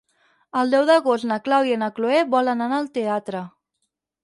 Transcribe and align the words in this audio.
El 0.61 0.71
deu 0.75 0.87
d'agost 0.89 1.27
na 1.33 1.37
Clàudia 1.49 1.77
i 1.77 1.83
na 1.83 1.91
Cloè 1.99 2.23
volen 2.33 2.67
anar 2.69 2.79
al 2.83 2.91
teatre. 2.99 3.47